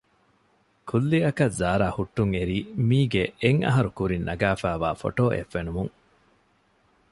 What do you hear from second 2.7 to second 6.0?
މީގެ އެއްހަރު ކުރިން ނަގާފައިވާ ފޮޓޯއެއް ފެނުމުން